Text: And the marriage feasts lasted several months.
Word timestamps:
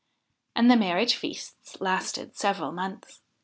And 0.55 0.71
the 0.71 0.75
marriage 0.75 1.15
feasts 1.15 1.79
lasted 1.79 2.35
several 2.35 2.71
months. 2.71 3.21